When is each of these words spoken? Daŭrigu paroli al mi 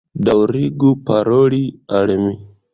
Daŭrigu 0.29 0.95
paroli 1.11 1.63
al 2.01 2.17
mi 2.27 2.37